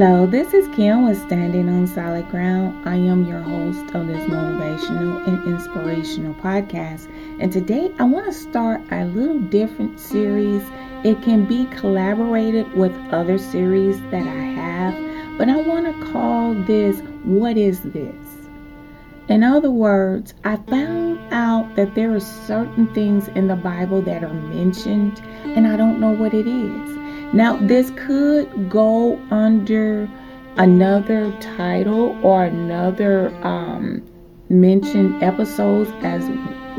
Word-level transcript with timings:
Hello, 0.00 0.26
this 0.26 0.54
is 0.54 0.68
Kim 0.76 1.06
with 1.06 1.20
Standing 1.20 1.68
on 1.68 1.88
Solid 1.88 2.28
Ground. 2.28 2.88
I 2.88 2.94
am 2.94 3.24
your 3.24 3.40
host 3.40 3.84
of 3.96 4.06
this 4.06 4.22
motivational 4.30 5.26
and 5.26 5.42
inspirational 5.52 6.34
podcast. 6.34 7.08
And 7.40 7.52
today 7.52 7.90
I 7.98 8.04
want 8.04 8.26
to 8.26 8.32
start 8.32 8.80
a 8.92 9.06
little 9.06 9.40
different 9.40 9.98
series. 9.98 10.62
It 11.02 11.20
can 11.22 11.46
be 11.46 11.66
collaborated 11.76 12.72
with 12.74 12.92
other 13.10 13.38
series 13.38 14.00
that 14.12 14.22
I 14.22 14.44
have, 14.54 15.36
but 15.36 15.48
I 15.48 15.56
want 15.62 15.86
to 15.86 16.12
call 16.12 16.54
this 16.54 17.00
What 17.24 17.56
is 17.56 17.80
This? 17.80 18.14
In 19.28 19.42
other 19.42 19.72
words, 19.72 20.32
I 20.44 20.58
found 20.58 21.18
out 21.32 21.74
that 21.74 21.96
there 21.96 22.14
are 22.14 22.20
certain 22.20 22.86
things 22.94 23.26
in 23.26 23.48
the 23.48 23.56
Bible 23.56 24.00
that 24.02 24.22
are 24.22 24.32
mentioned, 24.32 25.20
and 25.42 25.66
I 25.66 25.76
don't 25.76 25.98
know 25.98 26.12
what 26.12 26.34
it 26.34 26.46
is. 26.46 27.07
Now, 27.32 27.56
this 27.56 27.90
could 27.90 28.70
go 28.70 29.18
under 29.30 30.08
another 30.56 31.30
title 31.40 32.18
or 32.24 32.44
another 32.44 33.28
um, 33.46 34.02
mentioned 34.48 35.22
episodes 35.22 35.90
as 36.02 36.26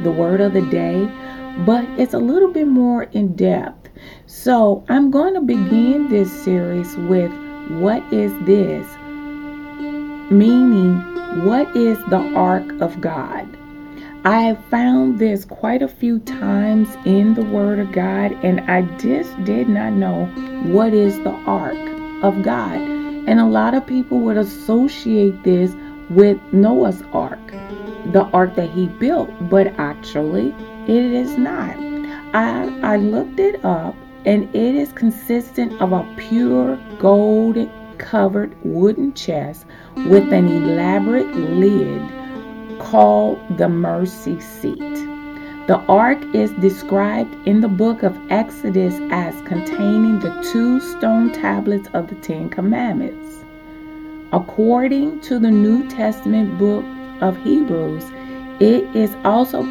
the 0.04 0.12
word 0.12 0.42
of 0.42 0.54
the 0.54 0.62
day, 0.64 1.06
but 1.66 1.86
it's 2.00 2.14
a 2.14 2.20
little 2.20 2.52
bit 2.52 2.68
more 2.68 3.04
in 3.04 3.36
depth. 3.36 3.90
So, 4.26 4.84
I'm 4.90 5.12
going 5.12 5.36
to 5.36 5.42
begin 5.42 6.10
this 6.10 6.32
series 6.44 6.96
with 6.98 7.32
What 7.70 8.02
is 8.12 8.32
this? 8.46 8.88
Meaning, 10.32 10.96
what 11.46 11.76
is 11.76 12.00
the 12.06 12.34
ark 12.36 12.72
of 12.82 13.00
God? 13.02 13.39
I 14.26 14.56
found 14.70 15.18
this 15.18 15.46
quite 15.46 15.82
a 15.82 15.88
few 15.88 16.20
times 16.20 16.90
in 17.06 17.36
the 17.36 17.46
Word 17.46 17.80
of 17.80 17.94
God, 17.94 18.34
and 18.44 18.60
I 18.70 18.82
just 18.98 19.42
did 19.46 19.70
not 19.70 19.94
know 19.94 20.26
what 20.74 20.94
is 20.94 21.18
the 21.20 21.32
ark 21.32 21.78
of 22.22 22.44
God. 22.44 22.82
And 22.82 23.40
a 23.40 23.46
lot 23.46 23.76
of 23.76 23.88
people 23.88 24.20
would 24.20 24.36
associate 24.36 25.42
this 25.44 25.74
with 26.10 26.38
Noah's 26.52 27.02
ark, 27.14 27.40
the 28.12 28.30
ark 28.34 28.56
that 28.56 28.70
he 28.70 28.88
built, 28.88 29.30
but 29.50 29.68
actually, 29.80 30.50
it 30.84 31.14
is 31.14 31.38
not. 31.38 31.78
I, 32.36 32.78
I 32.82 32.98
looked 32.98 33.40
it 33.40 33.64
up, 33.64 33.96
and 34.26 34.54
it 34.54 34.76
is 34.76 34.92
consistent 34.92 35.82
of 35.82 35.94
a 35.94 36.04
pure 36.18 36.78
gold 37.00 37.58
covered 38.00 38.54
wooden 38.66 39.14
chest 39.14 39.66
with 39.96 40.34
an 40.34 40.50
elaborate 40.50 41.34
lid 41.36 42.19
called 42.90 43.40
the 43.58 43.70
mercy 43.70 44.40
seat. 44.40 44.80
The 45.68 45.78
ark 45.88 46.18
is 46.34 46.50
described 46.54 47.36
in 47.48 47.62
the 47.62 47.68
book 47.68 48.02
of 48.02 48.18
Exodus 48.32 48.96
as 49.12 49.40
containing 49.44 50.18
the 50.20 50.32
two 50.52 50.80
stone 50.80 51.32
tablets 51.32 51.88
of 51.94 52.08
the 52.08 52.16
Ten 52.16 52.50
Commandments. 52.50 53.46
According 54.34 55.22
to 55.22 55.38
the 55.38 55.52
New 55.52 55.88
Testament 55.88 56.58
book 56.58 56.84
of 57.22 57.38
Hebrews, 57.44 58.06
it 58.60 58.84
is 58.96 59.16
also 59.24 59.64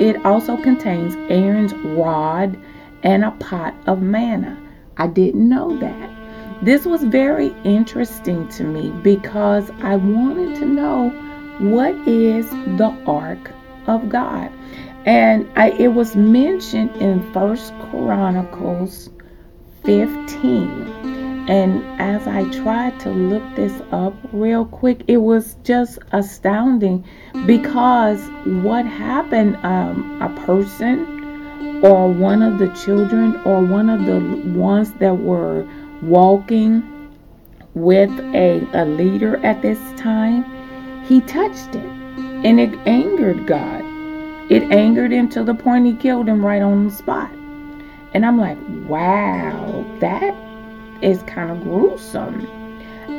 it 0.00 0.24
also 0.26 0.56
contains 0.56 1.14
Aaron's 1.30 1.74
rod 1.74 2.58
and 3.04 3.24
a 3.24 3.30
pot 3.32 3.74
of 3.86 4.02
manna. 4.02 4.58
I 4.96 5.06
didn't 5.06 5.48
know 5.48 5.78
that. 5.78 6.64
This 6.64 6.84
was 6.84 7.04
very 7.04 7.54
interesting 7.62 8.48
to 8.48 8.64
me 8.64 8.90
because 9.02 9.70
I 9.82 9.94
wanted 9.94 10.56
to 10.56 10.66
know 10.66 11.29
what 11.60 11.94
is 12.08 12.48
the 12.50 12.96
ark 13.06 13.52
of 13.86 14.08
God? 14.08 14.50
And 15.06 15.48
I, 15.56 15.70
it 15.70 15.88
was 15.88 16.16
mentioned 16.16 16.90
in 16.96 17.32
First 17.32 17.72
Chronicles 17.90 19.10
15. 19.84 21.48
And 21.48 22.00
as 22.00 22.26
I 22.26 22.44
tried 22.50 23.00
to 23.00 23.10
look 23.10 23.42
this 23.56 23.72
up 23.90 24.14
real 24.32 24.64
quick, 24.64 25.02
it 25.08 25.16
was 25.16 25.56
just 25.64 25.98
astounding 26.12 27.04
because 27.46 28.20
what 28.44 28.86
happened, 28.86 29.56
um, 29.64 30.20
a 30.22 30.28
person 30.44 31.20
or 31.82 32.12
one 32.12 32.42
of 32.42 32.58
the 32.58 32.68
children 32.68 33.36
or 33.44 33.62
one 33.62 33.88
of 33.88 34.04
the 34.04 34.20
ones 34.58 34.92
that 34.94 35.16
were 35.16 35.66
walking 36.02 36.82
with 37.74 38.10
a, 38.34 38.66
a 38.74 38.84
leader 38.84 39.36
at 39.44 39.62
this 39.62 39.78
time, 39.98 40.44
he 41.10 41.20
touched 41.22 41.74
it 41.74 41.84
and 42.44 42.60
it 42.60 42.72
angered 42.86 43.44
God. 43.44 43.80
It 44.48 44.62
angered 44.70 45.10
him 45.10 45.28
to 45.30 45.42
the 45.42 45.54
point 45.54 45.86
he 45.86 45.96
killed 45.96 46.28
him 46.28 46.46
right 46.46 46.62
on 46.62 46.84
the 46.86 46.94
spot. 46.94 47.32
And 48.14 48.24
I'm 48.24 48.38
like, 48.38 48.56
wow, 48.88 49.84
that 49.98 50.32
is 51.02 51.20
kind 51.24 51.50
of 51.50 51.62
gruesome. 51.64 52.46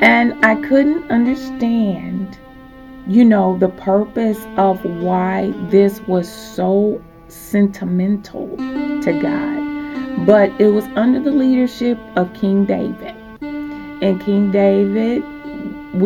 And 0.01 0.45
I 0.45 0.55
couldn't 0.55 1.11
understand, 1.11 2.39
you 3.07 3.25
know, 3.25 3.57
the 3.57 3.67
purpose 3.67 4.39
of 4.55 4.85
why 4.85 5.53
this 5.69 5.99
was 6.03 6.31
so 6.31 7.03
sentimental 7.27 8.55
to 8.55 9.19
God. 9.21 10.25
But 10.25 10.49
it 10.61 10.67
was 10.67 10.85
under 10.95 11.19
the 11.19 11.31
leadership 11.31 11.99
of 12.15 12.33
King 12.35 12.63
David. 12.63 13.17
And 13.41 14.21
King 14.21 14.49
David 14.49 15.25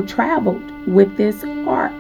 traveled 0.05 0.87
with 0.87 1.17
this 1.17 1.43
ark. 1.67 1.93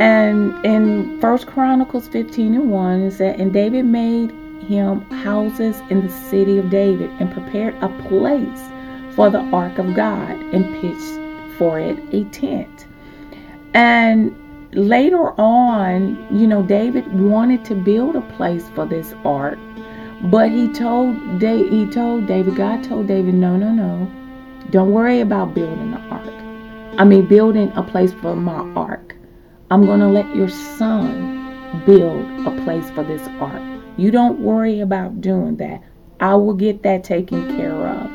And 0.00 0.64
in 0.64 1.20
First 1.20 1.46
Chronicles 1.46 2.08
15 2.08 2.54
and 2.54 2.70
1, 2.70 3.02
it 3.02 3.10
said, 3.12 3.40
And 3.40 3.52
David 3.52 3.84
made 3.84 4.30
him 4.62 5.00
houses 5.10 5.80
in 5.90 6.06
the 6.06 6.12
city 6.12 6.58
of 6.58 6.70
David 6.70 7.10
and 7.18 7.32
prepared 7.32 7.74
a 7.82 7.88
place 8.08 8.60
for 9.16 9.30
the 9.30 9.40
ark 9.40 9.78
of 9.78 9.94
God 9.94 10.30
and 10.30 10.80
pitched 10.80 11.58
for 11.58 11.80
it 11.80 11.98
a 12.12 12.24
tent. 12.26 12.86
And 13.74 14.36
later 14.72 15.32
on, 15.40 16.26
you 16.30 16.46
know, 16.46 16.62
David 16.62 17.12
wanted 17.12 17.64
to 17.66 17.74
build 17.74 18.14
a 18.14 18.20
place 18.36 18.68
for 18.74 18.86
this 18.86 19.14
ark, 19.24 19.58
but 20.22 20.50
he 20.50 20.72
told 20.72 21.42
he 21.42 21.86
told 21.90 22.26
David, 22.26 22.56
God 22.56 22.84
told 22.84 23.08
David, 23.08 23.34
no, 23.34 23.56
no, 23.56 23.72
no, 23.72 24.10
don't 24.70 24.92
worry 24.92 25.20
about 25.20 25.54
building 25.54 25.90
the 25.90 25.98
ark. 25.98 26.37
I 26.98 27.04
mean, 27.04 27.26
building 27.26 27.70
a 27.76 27.82
place 27.84 28.12
for 28.12 28.34
my 28.34 28.58
ark. 28.74 29.14
I'm 29.70 29.86
going 29.86 30.00
to 30.00 30.08
let 30.08 30.34
your 30.34 30.48
son 30.48 31.84
build 31.86 32.24
a 32.44 32.64
place 32.64 32.90
for 32.90 33.04
this 33.04 33.22
ark. 33.38 33.62
You 33.96 34.10
don't 34.10 34.40
worry 34.40 34.80
about 34.80 35.20
doing 35.20 35.58
that. 35.58 35.80
I 36.18 36.34
will 36.34 36.54
get 36.54 36.82
that 36.82 37.04
taken 37.04 37.56
care 37.56 37.86
of. 37.86 38.10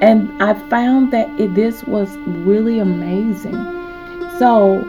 And 0.00 0.42
I 0.42 0.54
found 0.70 1.12
that 1.12 1.38
it, 1.38 1.54
this 1.54 1.84
was 1.84 2.16
really 2.26 2.78
amazing. 2.78 3.52
So 4.38 4.82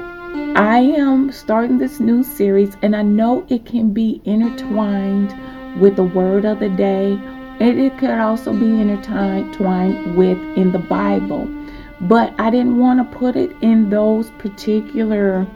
I 0.55 0.79
am 0.79 1.29
starting 1.33 1.77
this 1.77 1.99
new 1.99 2.23
series, 2.23 2.77
and 2.81 2.95
I 2.95 3.01
know 3.01 3.45
it 3.49 3.65
can 3.65 3.91
be 3.91 4.21
intertwined 4.23 5.35
with 5.81 5.97
the 5.97 6.05
word 6.05 6.45
of 6.45 6.61
the 6.61 6.69
day. 6.69 7.19
And 7.59 7.79
it 7.81 7.97
could 7.97 8.11
also 8.11 8.53
be 8.53 8.79
intertwined 8.79 10.15
with 10.15 10.37
in 10.57 10.71
the 10.71 10.79
Bible 10.79 11.49
but 12.01 12.33
I 12.39 12.49
didn't 12.49 12.77
want 12.77 12.99
to 12.99 13.17
put 13.17 13.35
it 13.35 13.55
in 13.61 13.89
those 13.89 14.31
particular 14.31 15.47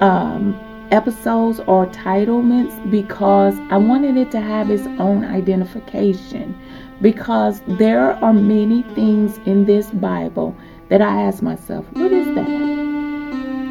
um, 0.00 0.58
episodes 0.90 1.60
or 1.60 1.86
titlements 1.86 2.90
because 2.90 3.58
I 3.70 3.76
wanted 3.76 4.16
it 4.16 4.30
to 4.32 4.40
have 4.40 4.70
its 4.70 4.86
own 4.98 5.24
identification. 5.24 6.58
Because 7.00 7.62
there 7.66 8.12
are 8.24 8.32
many 8.32 8.82
things 8.94 9.38
in 9.46 9.66
this 9.66 9.90
Bible 9.90 10.56
that 10.88 11.00
I 11.00 11.22
ask 11.22 11.42
myself, 11.42 11.86
what 11.92 12.12
is 12.12 12.26
that? 12.34 12.48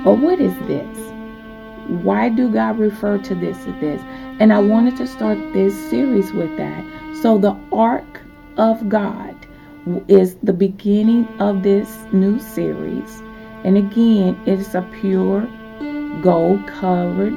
Or 0.05 0.15
what 0.15 0.39
is 0.39 0.55
this? 0.67 0.97
Why 1.87 2.29
do 2.29 2.49
God 2.51 2.79
refer 2.79 3.17
to 3.17 3.35
this 3.35 3.57
as 3.59 3.81
this? 3.81 4.01
And 4.39 4.53
I 4.53 4.59
wanted 4.59 4.95
to 4.97 5.07
start 5.07 5.37
this 5.51 5.73
series 5.89 6.31
with 6.31 6.55
that. 6.57 6.85
So, 7.21 7.37
the 7.37 7.57
ark 7.71 8.21
of 8.57 8.87
God 8.87 9.35
is 10.07 10.35
the 10.43 10.53
beginning 10.53 11.27
of 11.39 11.63
this 11.63 11.89
new 12.11 12.39
series. 12.39 13.21
And 13.63 13.77
again, 13.77 14.39
it's 14.45 14.75
a 14.75 14.81
pure 14.99 15.41
gold 16.21 16.65
covered 16.67 17.33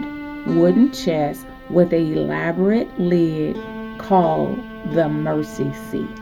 wooden 0.47 0.93
chest 0.93 1.47
with 1.69 1.93
an 1.93 2.17
elaborate 2.17 2.89
lid 2.99 3.57
called 3.99 4.59
the 4.93 5.09
mercy 5.09 5.73
seat. 5.91 6.21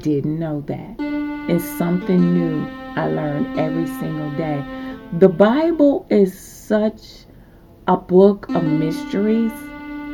Didn't 0.00 0.38
know 0.38 0.62
that. 0.66 0.96
It's 1.48 1.64
something 1.64 2.34
new 2.34 2.66
I 2.96 3.08
learn 3.08 3.58
every 3.58 3.86
single 3.86 4.30
day. 4.36 4.64
The 5.18 5.28
Bible 5.28 6.06
is 6.10 6.38
such 6.38 7.26
a 7.86 7.96
book 7.96 8.48
of 8.50 8.62
mysteries 8.64 9.52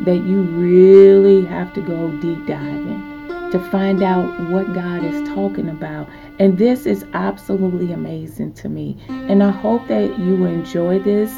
that 0.04 0.22
you 0.26 0.42
really 0.42 1.44
have 1.46 1.74
to 1.74 1.80
go 1.80 2.10
deep 2.20 2.46
diving 2.46 3.13
to 3.54 3.70
find 3.70 4.02
out 4.02 4.50
what 4.50 4.74
God 4.74 5.04
is 5.04 5.28
talking 5.28 5.68
about. 5.68 6.08
And 6.40 6.58
this 6.58 6.86
is 6.86 7.06
absolutely 7.12 7.92
amazing 7.92 8.52
to 8.54 8.68
me. 8.68 8.98
And 9.08 9.44
I 9.44 9.52
hope 9.52 9.86
that 9.86 10.18
you 10.18 10.44
enjoy 10.44 10.98
this 10.98 11.32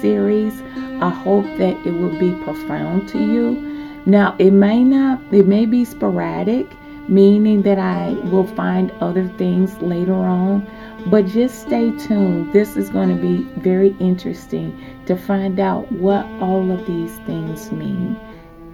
series. 0.00 0.58
I 1.02 1.10
hope 1.10 1.44
that 1.58 1.86
it 1.86 1.90
will 1.90 2.18
be 2.18 2.32
profound 2.44 3.10
to 3.10 3.18
you. 3.18 3.60
Now, 4.06 4.34
it 4.38 4.52
may 4.52 4.82
not, 4.82 5.20
it 5.34 5.46
may 5.46 5.66
be 5.66 5.84
sporadic 5.84 6.66
meaning 7.08 7.60
that 7.62 7.78
I 7.78 8.12
will 8.30 8.46
find 8.46 8.90
other 8.92 9.28
things 9.36 9.76
later 9.82 10.14
on. 10.14 10.66
But 11.10 11.26
just 11.26 11.60
stay 11.60 11.90
tuned. 11.98 12.54
This 12.54 12.78
is 12.78 12.88
going 12.88 13.14
to 13.14 13.20
be 13.20 13.42
very 13.60 13.94
interesting 14.00 15.02
to 15.04 15.16
find 15.16 15.60
out 15.60 15.92
what 15.92 16.24
all 16.40 16.70
of 16.70 16.86
these 16.86 17.14
things 17.26 17.70
mean. 17.70 18.18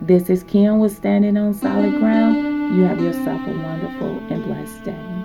This 0.00 0.30
is 0.30 0.44
Kim 0.44 0.78
with 0.78 0.94
Standing 0.96 1.36
on 1.36 1.52
Solid 1.54 1.98
Ground. 1.98 2.76
You 2.76 2.84
have 2.84 3.00
yourself 3.00 3.40
a 3.48 3.50
wonderful 3.50 4.18
and 4.30 4.44
blessed 4.44 4.84
day. 4.84 5.17